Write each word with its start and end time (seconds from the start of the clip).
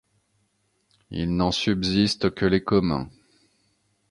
Il 1.11 1.35
n’en 1.35 1.51
subsiste 1.51 2.33
que 2.33 2.47
les 2.47 2.63
communs. 2.63 3.07